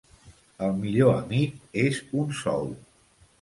[0.67, 2.67] El millor amic és un sou.